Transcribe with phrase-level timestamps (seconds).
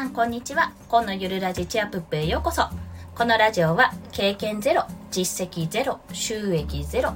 [0.00, 0.72] さんこんにちは。
[0.88, 2.62] 今のゆるラジチアプップへようこそ。
[3.14, 7.12] このラジオは経験ゼロ実績ゼロ収益ゼロ。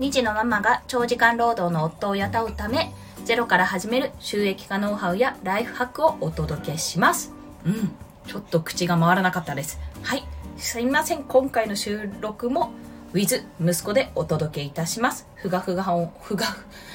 [0.00, 2.94] 2児のママが長時間労働の夫を雇うため
[3.26, 7.30] ゼロから始める収益化ノウハウやライフハックをお届けします。
[7.66, 7.94] うん。
[8.26, 9.78] ちょっと口が回らなかったです。
[10.00, 10.24] はい。
[10.56, 11.24] すいません。
[11.24, 12.72] 今回の収録も
[13.12, 15.28] with 息子でお届けいたします。
[15.34, 16.46] ふがふが音ふが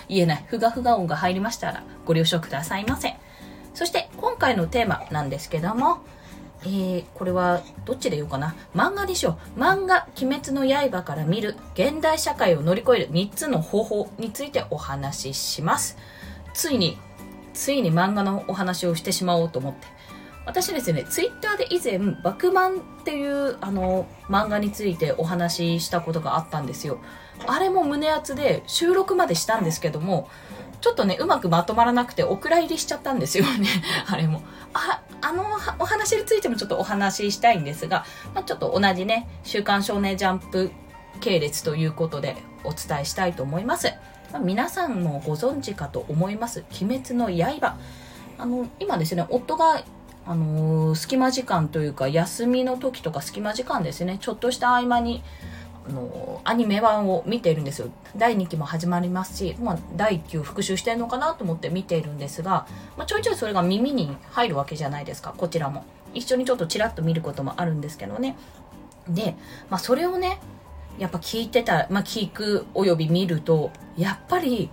[0.07, 0.45] 言えない。
[0.47, 3.15] ふがふが音が入りましたらご了承くださいませ。
[3.79, 5.99] そして今回のテーマなんですけども、
[6.63, 8.53] えー、これはどっちで言おうかな。
[8.75, 9.57] 漫画でしょう。
[9.57, 15.97] 漫画「鬼滅の刃」から見る現代社会を乗り越える3つの方法についてお話しします。
[16.53, 16.97] ついに
[17.53, 19.87] ついに漫画のお話をしてしまおうと思って。
[20.45, 26.99] 私ですねツイッターで以前「バクマン」っていうあの漫画についてお話ししたことがあったんですよ。
[27.47, 30.29] あれも胸熱で収録までしたんですけども
[30.81, 33.67] ちょっとね、うまくまとまらなくて、お蔵入りしちゃったんですよね。
[34.07, 34.41] あれも。
[34.73, 35.43] あ、あの
[35.79, 40.71] お話についてもちょっとお話ししたいんですが、まあ、ちょっと同じね、週刊少年ジャンプ
[41.19, 43.93] 系列ということでお伝えしたいと思います。
[44.31, 46.63] まあ、皆さんもご存知かと思います。
[46.81, 47.75] 鬼滅の刃。
[48.37, 49.83] あの、今ですね、夫が
[50.25, 55.23] あのー、隙間時間というか休みの時とか隙間時間ですねちょっとした合間に
[55.89, 57.89] あのアニメ版を見ているんですよ。
[58.15, 65.83] 第2期も始まりますし、まあ、第1期を復習してるのかなと思って見ているんですが、まあ、ちょいちょいそれが耳に入るわけじゃないですかこちらも。
[66.13, 68.37] 一緒にちょっとちらっと見ることもあるんですけどね。
[69.07, 69.35] で、
[69.69, 70.39] まあ、それをね
[70.99, 74.69] やっぱ聞いてた、まあ、聞くおよび見るとやっぱり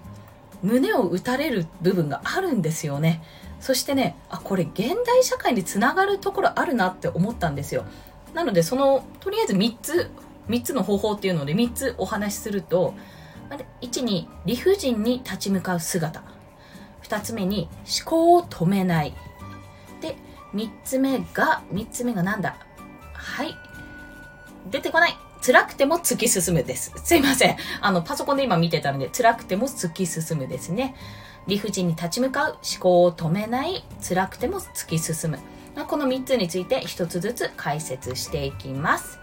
[0.62, 3.22] 胸を打たれる部分があるんですよね。
[3.61, 7.84] そしてねあこれ現代社会につながるところあるなって思ったんですよ。
[8.34, 10.11] なのでそのとりあえず3つ
[10.49, 12.95] 3つの方法っていうので3つお話しすると
[13.81, 16.23] 1に理不尽に立ち向かう姿
[17.03, 17.69] 2つ目に
[18.01, 19.15] 思考を止めない
[20.01, 20.17] で
[20.55, 22.56] 3つ目が3つ目がなんだ？
[23.12, 23.55] はい
[24.71, 26.93] 出てこない辛くても突き進むです。
[27.05, 27.56] すいません。
[27.81, 30.97] あの、パソコンで今見てたので、辛くても突き進むですね。
[31.47, 35.39] 理不尽に立ち向かう、思考を止めない、辛くても突き進む。
[35.87, 39.21] この3つについて1つずつ解説していきます。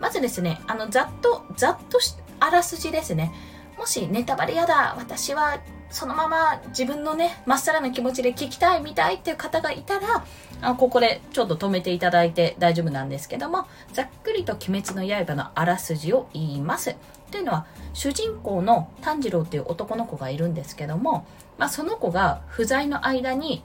[0.00, 2.00] まずですね、あの、ざっと、ざっと
[2.40, 3.32] あらすじですね。
[3.78, 5.58] もしネタバレやだ、私は
[5.90, 10.24] そのまま自分のね、まっさらな気持ちで聞きたい、見たいっていう方がいたら、
[10.62, 16.96] あここでちょっと止めていただいて大丈夫なんですけども、ざっくりと鬼滅の刃のあらすじを言います。
[17.30, 21.26] というのは、主人公の炭治郎っていう男の子がいるんですけども、
[21.58, 23.62] まあ、その子が不在の間に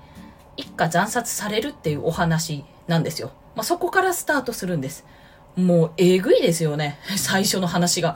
[0.57, 3.31] 一家惨殺されるっていうお話なんですよ。
[3.55, 5.05] まあ、そこからスタートするんです。
[5.55, 6.99] もうえぐいですよね。
[7.17, 8.15] 最初の話が。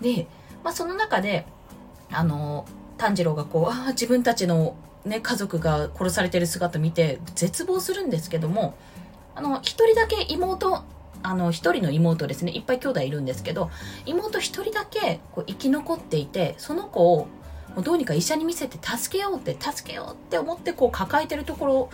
[0.00, 0.26] で、
[0.62, 1.46] まあ、その中で、
[2.12, 4.74] あの、炭治郎がこう、ああ、自分たちの
[5.04, 8.74] ね、家族が殺されてる姿見て絶望するんですけども、
[9.34, 10.82] あの、一人だけ妹、
[11.22, 13.70] あの、一人の妹ですね、いっぱい兄弟いるんですけど、
[14.04, 17.28] 妹一人だけこう生き残っていて、その子を
[17.74, 21.90] もうどうにか医者に見せて助けようって、助けようって思ってこう抱えてるところ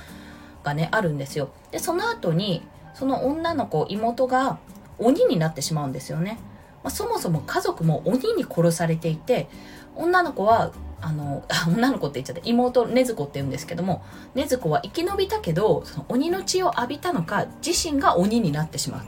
[0.62, 1.50] がね、あるんですよ。
[1.70, 2.62] で、その後に、
[2.94, 4.58] その女の子妹が
[4.98, 6.38] 鬼になってしまうんですよね、
[6.82, 9.48] まあ、そもそも家族も鬼に殺されていて
[9.96, 14.02] 女の子はあの 女の子って言っちゃって妹禰豆子って言うんですけども
[14.34, 19.04] 禰豆子は生き延びたけどその鬼の血を浴びたのか自身が鬼になってしまう。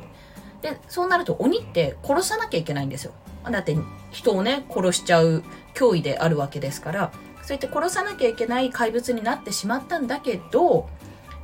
[0.63, 3.13] でそうなると鬼って殺さなきゃいけないんですよ。
[3.51, 3.77] だって
[4.11, 10.89] 人をね殺しちゃう脅威であるわけですからそうやって殺さなきゃいけない怪物になってしまったんだけど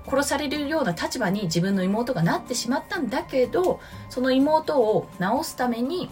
[0.07, 3.81] 殺されるような立場に自分の妹がなってしまったんだけど
[4.11, 6.11] その妹を治すために、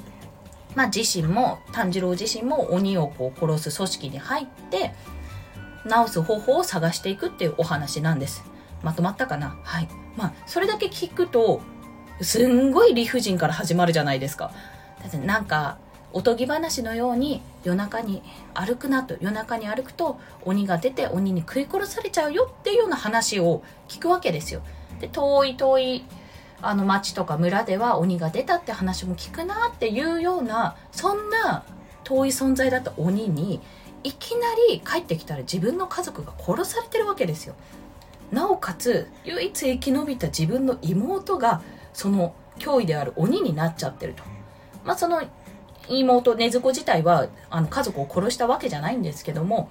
[0.75, 4.95] まあ、自身も炭治郎自身も鬼をこう殺す組織に入って
[5.85, 8.45] 治す方法を探していくっていうお話なんです。
[8.83, 9.59] まとまったかな？
[9.63, 9.89] はい。
[10.17, 11.61] まあそれだけ聞くと
[12.21, 14.53] すんごい理不尽から始まるじゃないですか。
[15.03, 15.79] だってなんか
[16.13, 18.23] おとぎ話のように夜中に
[18.55, 24.63] 歩くなと夜中に歩くと鬼が出て鬼に食い殺されちゃうよっていうような話を聞くわけですよ。
[25.01, 26.05] で遠い遠い
[26.63, 31.65] あの町とか村では鬼が出たって話も聞くなっていうようなそんな
[32.05, 33.61] 遠い存在だった鬼に
[34.03, 37.55] いきなり帰ってきたら自分の家族が殺されてるわけですよ。
[38.31, 41.63] なおかつ唯一生き延びた自分の妹が
[41.93, 44.23] その脅威である鬼になっちゃってると。
[44.85, 45.23] まあ、その
[45.89, 49.71] 妹禰豆子自体はあの家族を殺したわけじゃないんですけども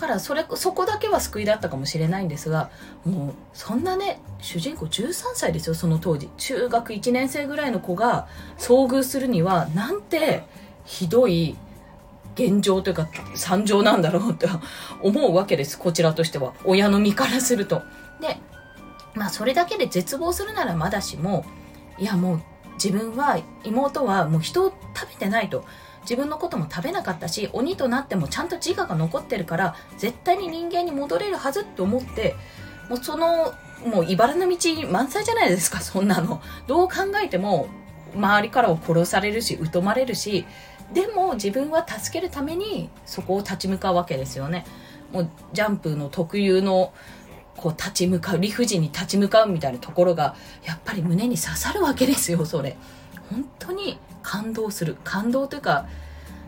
[0.00, 2.70] からそれそこだけは救いだったかもしれないんですが
[3.04, 6.28] もうそんなね主人公13歳ですよその当時。
[6.38, 8.26] 中学1年生ぐらいの子が
[8.58, 10.42] 遭遇するにはなんて
[10.84, 11.56] ひどい
[12.34, 14.48] 現状というか惨状なんだろうって
[15.02, 15.78] 思うわけです。
[15.78, 16.54] こちらとしては。
[16.64, 17.82] 親の身からすると。
[18.20, 18.38] で
[19.14, 21.44] まあそれだけで絶望するならまだしも
[21.98, 22.42] いやもう
[22.82, 25.64] 自分は妹はもう人を食べてないと。
[26.02, 32.34] 自分のことも食べなかったし鬼となってもちゃんと自我が残ってるから絶対に人間に戻れるはずって思って
[32.88, 33.52] もうその
[33.84, 34.56] もう茨の道
[34.90, 36.40] 満載じゃないですかそんなの。
[36.66, 37.68] どう考えても
[38.14, 40.46] 周りからは殺されるし疎まれるし
[40.92, 44.64] でも自分は助けるためにそこを立ち向かうわけですよね。
[45.12, 46.92] もうジャンプの特有の
[47.56, 52.76] こう立ち向かう理不尽に立ち向かうみたいなところがやっぱり胸に刺さるわけですよそれ。
[53.30, 54.96] 本当に感動する。
[55.04, 55.86] 感動というか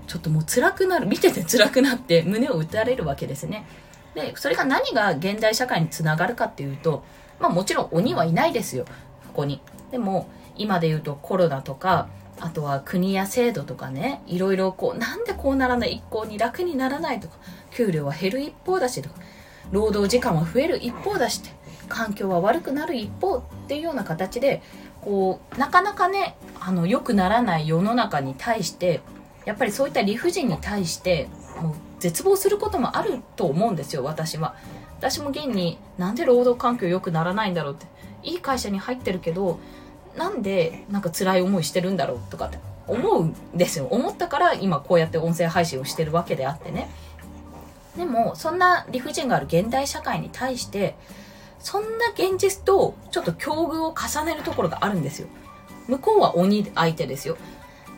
[0.06, 1.06] ちょっともう辛くなる。
[1.06, 3.66] 見てて辛くなって胸を打たれるわけですね。
[4.14, 7.04] でそれが何が現代社会につながるかっていうと
[7.40, 8.84] まあもちろん鬼はいないですよ
[9.28, 9.60] ここに。
[9.90, 12.08] でも今で言うとコロナとか
[12.40, 17.36] あとは国や制度とかねいろいろこうなんでこうならない一向に楽にならないとか
[17.70, 19.16] 給料は減る一方だしとか
[19.72, 21.50] 労働時間は増える一方だして
[21.88, 24.62] 環境は悪くなる一方っていうような形で
[25.00, 29.00] こうなかなかねあの良くならない世の中に対して
[29.44, 31.28] やっぱりそういった理不尽に対して
[31.60, 34.54] もう絶望することもあると思うんですよ私は。
[34.98, 37.86] 私も現になんで労働環境良くならないんだろうって
[38.22, 39.58] いい会社に入ってるけど
[40.16, 43.86] なんでなんか辛い思いしてるんだろうとかって思うんですよ。
[43.90, 46.88] 思ったから今こうやって音声配信をしてるわけであってね。
[47.96, 50.96] でもそんな理不尽がある現代社会に対して
[51.58, 55.28] そんな現実とちょっと境遇を重ねるところがあるんですよ。
[55.88, 57.36] 向こうは鬼相手ですよ。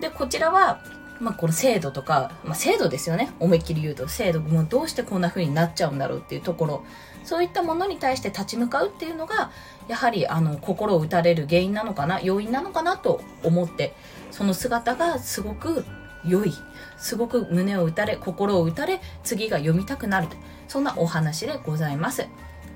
[0.01, 0.83] でこちらは
[1.21, 3.33] まあ、この制度とか、まあ、制度ですよね。
[3.39, 4.09] 思いっきり言うと。
[4.09, 6.85] 制度もどうしてこんな風になっちゃうんだろうっていうところ。
[7.25, 9.51] そういったものに対して立ち向かうっていうのが
[9.89, 13.95] やはりあの心を打たれる原因なのかな要因なのかなと思って
[14.31, 15.85] その姿がすごく
[16.27, 16.53] 良い。
[16.97, 20.29] すごく胸を打たれ心を打たれ次が読みたくなる。
[20.69, 22.27] そんなお話でございます。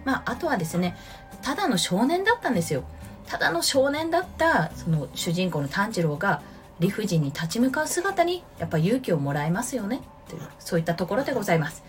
[0.05, 0.97] まあ、あとはですね
[1.43, 2.85] ただの少年だったんですよ。
[3.27, 6.43] ただの少年だったその主人公の炭治郎が
[6.81, 10.01] 理不尽に立ち向かう姿にやっぱ勇気をもらえますよね。
[10.29, 11.83] というそういったところでございます。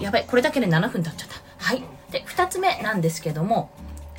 [0.00, 1.36] やばいこれだけで7分経っちゃった。
[1.58, 1.82] はい。
[2.10, 3.70] で2つ目なんですけども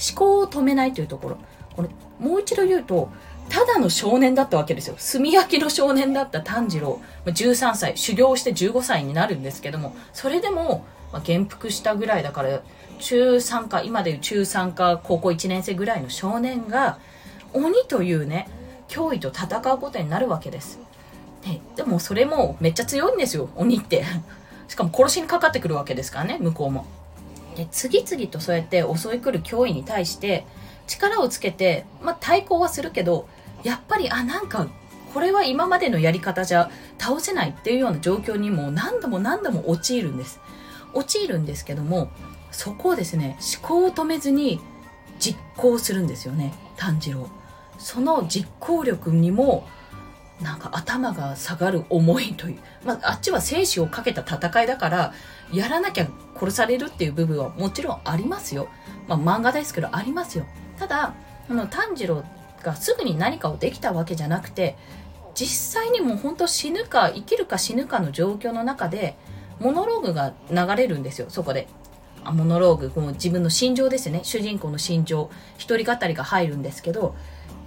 [0.10, 1.38] 思考を止めないというところ。
[1.76, 1.90] これ
[2.20, 3.10] もう一度言うと
[3.56, 12.60] ただの少年だったわけですよ炭焼きの少年だった炭治郎13歳修行して15歳になるんですけどもそれでも、ま、元服したぐらいだから
[13.00, 16.98] 中3か今でいう中3か高校1年生ぐらいの少年が
[17.54, 18.50] 鬼というね
[18.90, 20.80] 脅威と戦うことになるわけです。
[21.44, 24.04] ででもそれもめっちゃ強いんですよ、鬼って。
[24.68, 26.86] しかも殺しにかかってくるわけですからね、向こうも。
[27.56, 30.46] で、次々とそうやって襲い来る脅威に対して
[30.88, 33.28] 力をつけて、まあ対抗はするけど、
[33.66, 34.68] やっぱり、あ、なんか、
[35.14, 40.40] これは今までのやり方じゃ倒せないっていうような状況にも何度も何度も陥るんです。
[40.94, 42.10] 陥るんですけども、
[42.52, 44.62] そこをですね、思考を止めずに
[45.20, 47.28] 実行するんですよね、炭治郎。
[47.78, 49.68] その実行力にも
[50.42, 55.14] なんか頭が下がる思いという、まあ、あっちは生死をかけた戦いだから
[55.54, 56.08] やらなきゃ
[56.38, 58.68] 殺されるっていう部分はもちろんありますよ、
[59.08, 60.46] まあ、漫画ですけどありますよ
[60.78, 61.14] ただ
[61.50, 62.24] あの炭治郎
[62.66, 64.76] がすぐに何かをできたわけじゃなくて
[65.36, 69.16] 実際にもう本当死ぬか生きるか死ぬかの状況の中で
[69.60, 71.68] モノローグが流れるんですよそこで。
[72.24, 74.22] あモノローグこの自分の心情ですね。
[74.24, 77.16] 主人公の心情一人語りが入るんですけど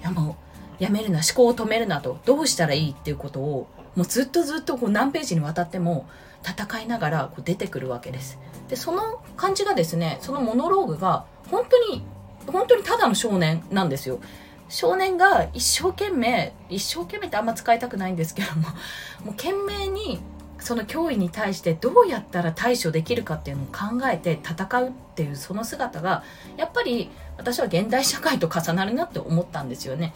[0.01, 0.37] いやも
[0.81, 6.09] うやめるな思考を止めるなとどうしたらいいっていうことをもうずっとずっとこう何ページにわたっても
[6.45, 8.39] 戦いながらこう出てくるわけです。
[8.69, 12.03] でその感じがですねそのモノローグが本当に
[12.47, 14.21] 本当にただの少年なんですよ。
[14.69, 18.69] 少年が一生懸命一生懸命ってあんま使いたくないんですけども
[19.25, 20.21] もう懸命に
[20.59, 26.25] その脅威に対してどうやったら対処できるかっていうのを考えて戦うっていうその姿が
[26.57, 30.13] やっぱり私は現代社会と重なるなって思ったんですよね。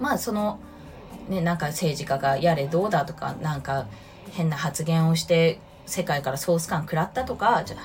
[0.00, 0.58] まあその
[1.28, 3.86] ねなんか政治家がやれどうだとかなんか
[4.32, 7.76] 変な発言をして世界からソース感食らったとかじゃ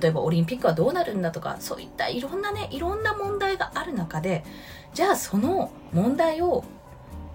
[0.00, 4.44] 例えばオリンピックはどうなるんだとかそういったいろんなねいろんな問題がある中で
[4.94, 6.64] じゃあその問題を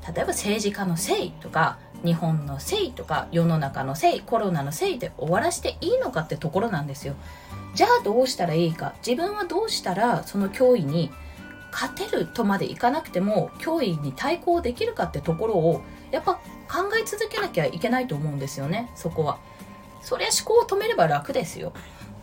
[0.07, 7.15] 例えば政治家のせいとか日本のせいとか世の中のせいコロナのせいで終わらしていいのかってところなんですよ。
[7.73, 8.93] じゃあどうしたらいいか。
[9.05, 11.11] 自分はどうしたらその脅威に
[11.71, 19.39] 勝てるとまでいかなくても脅威に対抗できるかってところをやっぱ考え続けなきゃいけないと思うんですよねそこは。
[20.01, 21.73] そりゃ思考を止めれば楽ですよ。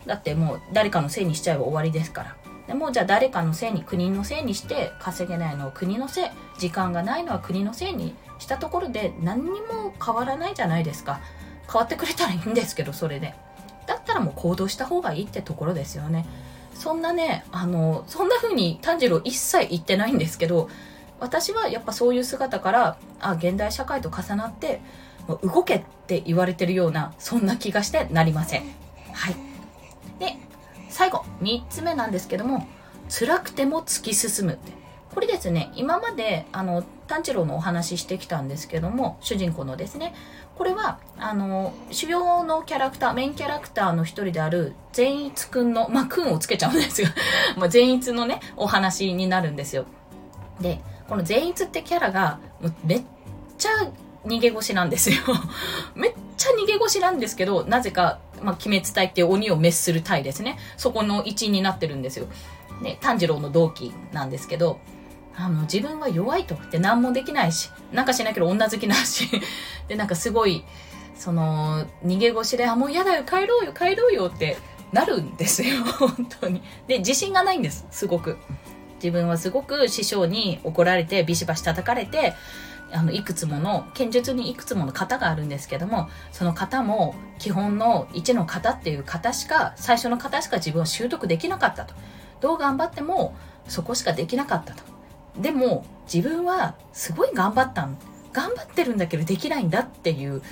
[0.06, 2.36] だってもう誰かのせいにしちゃえば終わりですから。
[2.66, 6.28] でもじゃあ誰かのせいに国のせいにして稼げないのは国のせい。
[6.58, 11.20] 時間がないのは国のせいにしたところで何にも変わらないじゃないですか。
[11.66, 13.34] 変わってくれたらいいんですけどそれで。
[13.86, 16.26] だったらもう行動した方がいいってところですよね。
[16.74, 20.68] そんなねあのそんな風に炭治郎一切言ってないんですけど
[21.20, 24.80] 私はやっぱそういう姿からあ現代社会と重なって
[25.42, 28.62] 動けって言われてるようなそんな気がしてなりません。
[29.12, 29.36] はい。
[31.44, 32.66] 3つ目なんですけども
[33.08, 34.58] 辛くても突き進む
[35.14, 40.14] これですね今まであの炭治郎のお話ししてきたんですけども主人公のですね
[40.56, 47.08] これはあの主要のキャラクターメインキャラクターの一人である善逸くんのまあくんをつけちゃうんですよ。
[47.56, 49.84] まあ善逸のねお話になるんですよ。
[50.60, 52.38] でこの善逸ってキャラが
[52.84, 53.02] めっ
[53.58, 53.70] ちゃ
[54.24, 55.16] 逃げ腰なんですよ。
[55.94, 60.58] めっちゃ逃げ腰なんですけどなぜか、まあ、鬼滅隊っていう鬼を滅する隊ですね。
[60.76, 62.26] そこの一員になってるんですよ。
[62.82, 64.80] で炭治郎の同期なんですけど
[65.36, 66.54] あの自分は弱いと。
[66.54, 69.28] って何もできないしなんかしないけど女好きなし。
[69.88, 70.64] でなんかすごい
[71.16, 74.56] その逃げ腰で「あもう嫌だよ帰ろうよ帰ろうよ」って
[74.92, 75.84] なるんですよ。
[75.98, 76.62] 本当に。
[76.86, 78.38] で自信がないんですすごく。
[78.96, 82.32] 自分はすごく師匠に怒られてビシバシ叩かれて
[82.94, 91.94] あのいくつもの剣術にいくつもの型があるんですけどもその型も基本の1の型っていう型しか最初の型しか自分は習得できなかったと。
[92.40, 93.34] どう頑張っても
[93.68, 94.82] そこしかできなかったと。
[95.40, 97.98] でも自分はすごい頑張ったん
[98.32, 100.42] 頑張ってるんだけどできないんだっていう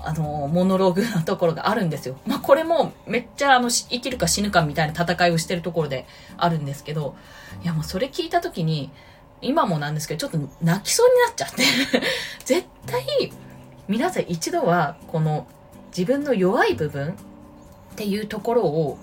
[0.00, 2.16] あのモノローグなところがあるんですよ。
[2.26, 6.06] まあこれもめっちゃあの生きるか死ぬかみたいな戦いをしてるところで
[6.36, 7.14] あるんですけど
[7.62, 8.90] いやもうそれ聞いた時に
[9.40, 11.64] 今もなんですけどちょっと泣きそうになっちゃって
[12.44, 13.32] 絶対
[13.88, 15.46] 皆さん一度はこの
[15.96, 17.14] 自分の弱い部分っ
[17.96, 18.98] ていうところを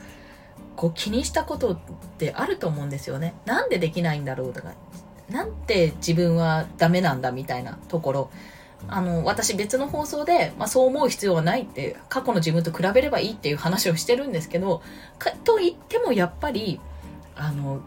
[0.75, 1.77] こう気にしたことっ
[2.17, 3.33] てあると思うんですよね。
[3.45, 4.73] なんでできないんだろうとか、
[5.29, 8.29] なんて自分はダメなんだみたいなところ。
[8.87, 14.83] あの、私別の放送で、まあ、そう思う必要はないって、過去の自分と比べればいいっていう話をしてるんですけど、
[15.17, 16.79] かと言ってもやっぱり、
[17.35, 17.79] あの、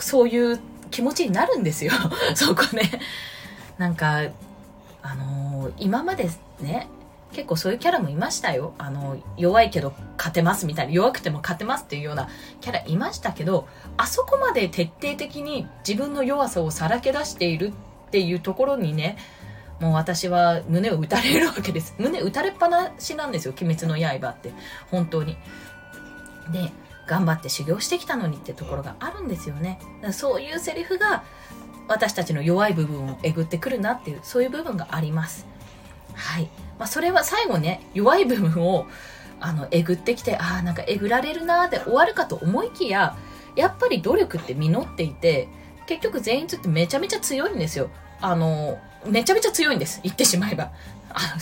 [0.00, 0.58] そういう
[0.90, 1.92] 気持ちになるんですよ。
[2.34, 2.90] そこね。
[3.78, 4.22] なんか、
[5.02, 6.28] あの今まで
[6.60, 6.88] ね、
[7.32, 8.74] 結構そういうキャラもいましたよ。
[8.78, 12.28] あの、弱いけど勝てますみたいな、弱くても勝てますっていうような
[12.60, 17.72] キャラいましたけど、あそこまで徹底的に自分の弱さをさらけ出している
[18.08, 19.16] っていうところにね、
[19.80, 21.94] もう私は胸を打たれるわけです。
[21.98, 24.52] 胸打たれっぱなしなんですよ、鬼滅の刃って。
[24.90, 25.36] 本当に。
[26.50, 26.72] で、
[27.08, 29.80] 頑張って修行してきたのにってところがあるんですよね。
[30.12, 31.24] そういうセリフが
[31.88, 35.46] 私たちの弱い部分をえぐってくるなっていう、そういう部分があります。
[36.14, 36.48] はい。
[36.78, 38.86] まあ、それは最後ね、弱い部分を、
[39.40, 43.16] あの、えぐってきて、ああ、なんかえぐられるなーで終わるかと思いきや、
[43.56, 45.48] やっぱり努力って実っていて、
[45.86, 47.88] 結局全員つってめちゃめちゃ強いんですよ。
[48.20, 50.00] あの、めちゃめちゃ強いんです。
[50.02, 50.70] 言ってしまえば。
[51.10, 51.40] あの、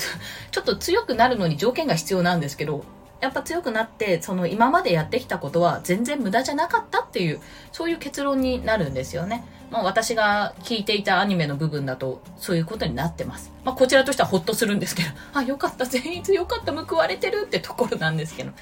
[0.51, 2.85] ちょっと強くなるのに条件が必要なんですけど、
[3.21, 7.41] やっぱ強くなって、その今までやってきたことは全然無駄じゃなかったっていう、
[7.73, 9.45] そういう結論になるんですよね。
[9.71, 13.53] まあ、私が聞いていたアニメの部分だとそういうことになってます。
[13.65, 18.53] まあ、こちらとしてはほっとするんですけど、 あ、よかった、善逸よかった、報われてるってところなんですけど。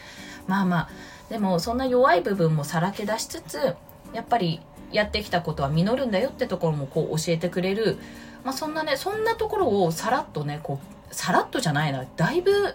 [0.46, 0.88] まあまあ、
[1.30, 3.76] でもそんな弱い部分もさらけ出しつつ、
[4.12, 4.60] やっぱり
[4.92, 7.98] やってきたことは実るんだよってところもこう教えてくれる、
[8.44, 10.78] まあ、そんなね、そんなところをさらっとね、こ
[11.10, 12.74] う、さらっとじゃないな、だいぶ、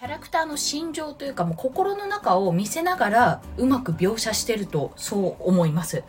[0.00, 6.04] キャラクターの心情というかもう心の中を見せながらうまく描写してるとそう思います。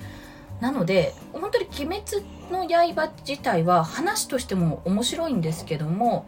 [0.62, 6.26] なので本当に「鬼滅の刃」自体は話としても面白いんですけども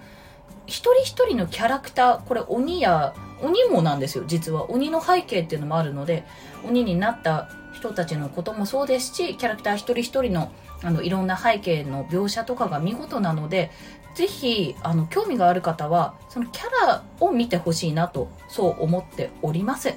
[0.65, 6.25] 一人一人のキャラクターこれ鬼や鬼もなんですよ実は鬼の背景っていうのもあるので
[6.67, 10.51] 鬼になった人たちのこともそうですしキャラクター一人一人の
[10.83, 13.71] あのいろんな背景の描写とかが見事なので
[14.13, 19.93] ぜひあの興味がある方はそのキャラを見てほしいなとそう思っております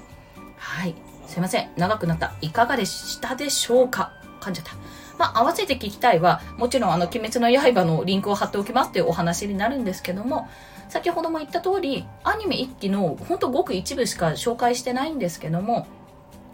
[0.57, 0.95] はい。
[1.27, 1.71] すいません。
[1.77, 2.35] 長くなった。
[2.41, 4.13] いかがでしたでしょうか？
[4.41, 4.75] 噛んじゃった。
[5.19, 10.49] まあ、合わせて聞きたいは、もちろんあの、鬼滅の刃のリンクを貼っておきますっていうお話になるんですけども、
[10.89, 15.87] 先ほども言った通り、アニメ1期のほんとごく一部しか紹介してないんですけども、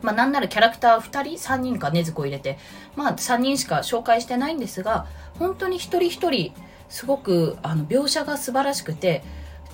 [0.00, 2.58] まあ、なんならキャラクター2人、3人か禰豆子入れて、
[2.96, 5.06] まあ、3人しか紹介してないんですが、
[5.38, 6.52] 本当に一人一人、
[6.92, 9.24] すごく、あの、描写が素晴らしくて、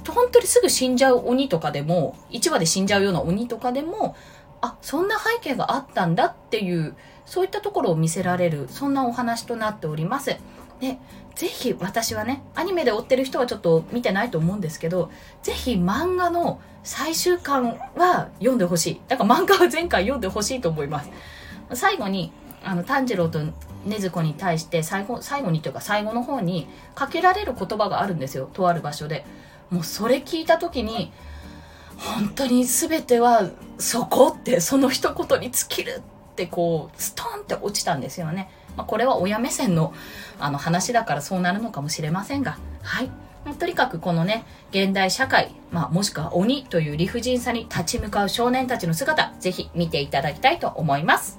[0.06, 4.14] 本当にすぐ死んじゃう鬼とかでも、1話で死んじゃうような鬼とかでも、
[4.60, 6.94] あ、そんな背景があったんだっていう、
[7.26, 10.36] そういったところを見せられる、そんなお話となっております。
[10.80, 10.98] で、
[11.34, 15.10] ぜひ私はね、アニメで追ってる人はちょっと見てないと思うんですけど、
[15.42, 19.00] ぜひ漫画の最終巻は読んでほしい。
[19.08, 21.10] だから漫画は前回読んでほしいと思います。
[21.74, 22.32] 最後に、
[22.64, 23.40] あの、炭治郎と
[23.88, 28.48] 禰豆子に対して最後、最後にというか最後の方にかけられる言葉があるんですよ。
[28.52, 29.24] とある場所で。
[29.70, 31.12] もうそれ聞いた時に、
[31.98, 38.50] 本当に全てはそこってその一言に尽きるってこうストンって落ちたんですよね。
[38.76, 39.92] まあ、これは親目線の
[40.38, 43.10] あの話だからそうなるのかもしれませんが、はい。
[43.58, 51.38] とにかくこのね、現代社会、まあ、もしくは鬼という理不尽さに立ち向かう少年たちの姿、ぜひ見ていただきたいと思います。